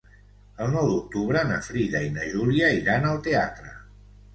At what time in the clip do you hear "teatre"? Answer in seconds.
3.33-3.81